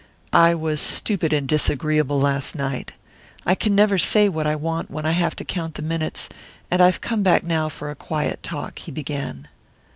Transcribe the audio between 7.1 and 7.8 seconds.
back now